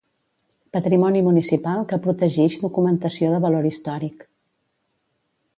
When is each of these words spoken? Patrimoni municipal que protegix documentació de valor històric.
Patrimoni 0.77 1.21
municipal 1.27 1.83
que 1.93 1.99
protegix 2.07 2.57
documentació 2.65 3.31
de 3.35 3.43
valor 3.47 3.71
històric. 3.73 4.29